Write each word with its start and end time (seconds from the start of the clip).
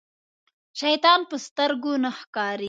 شيطان 0.79 1.19
په 1.29 1.35
سترګو 1.45 1.93
نه 2.03 2.11
ښکاري. 2.19 2.59